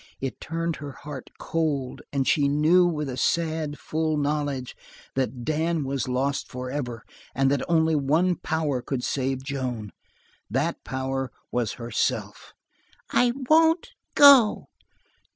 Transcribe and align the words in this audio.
It 0.19 0.41
turned 0.41 0.77
her 0.77 0.93
heart 0.93 1.29
cold, 1.37 2.01
and 2.11 2.27
she 2.27 2.47
knew, 2.47 2.87
with 2.87 3.07
a 3.07 3.17
sad, 3.17 3.77
full 3.77 4.17
knowledge 4.17 4.75
that 5.13 5.43
Dan 5.45 5.83
was 5.83 6.07
lost 6.07 6.47
forever 6.47 7.05
and 7.35 7.51
that 7.51 7.61
only 7.69 7.93
one 7.93 8.33
power 8.33 8.81
could 8.81 9.03
save 9.03 9.43
Joan. 9.43 9.91
That 10.49 10.83
power 10.83 11.31
was 11.51 11.73
herself. 11.73 12.55
"I 13.11 13.33
won't 13.47 13.89
go!" 14.15 14.69